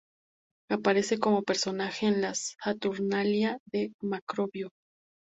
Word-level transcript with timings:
Aparece 0.71 1.19
como 1.19 1.43
personaje 1.43 2.07
en 2.07 2.21
las 2.21 2.55
"Saturnalia" 2.63 3.59
de 3.71 3.91
Macrobio. 4.01 4.69